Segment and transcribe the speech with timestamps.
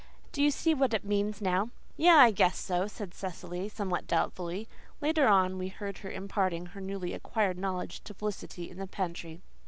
[0.31, 4.67] Do you see what it means now?" "Yes, I guess so," said Cecily somewhat doubtfully.
[4.99, 9.41] Later on we heard her imparting her newly acquired knowledge to Felicity in the pantry.